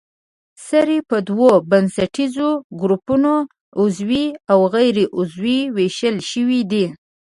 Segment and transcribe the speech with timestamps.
[0.65, 2.49] سرې په دوو بنسټیزو
[2.81, 3.33] ګروپونو
[3.79, 6.85] عضوي او غیر عضوي ویشل شوې دي.